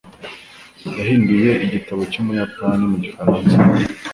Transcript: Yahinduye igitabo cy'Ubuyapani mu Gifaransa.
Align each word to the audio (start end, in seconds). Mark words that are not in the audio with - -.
Yahinduye 0.97 1.51
igitabo 1.65 2.01
cy'Ubuyapani 2.11 2.83
mu 2.91 2.97
Gifaransa. 3.03 3.57